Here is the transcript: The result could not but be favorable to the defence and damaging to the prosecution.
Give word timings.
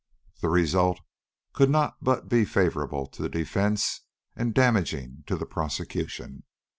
The 0.41 0.49
result 0.49 0.99
could 1.53 1.69
not 1.69 1.97
but 2.03 2.27
be 2.27 2.43
favorable 2.43 3.05
to 3.05 3.21
the 3.21 3.29
defence 3.29 4.01
and 4.35 4.51
damaging 4.51 5.23
to 5.27 5.35
the 5.35 5.45
prosecution. 5.45 6.41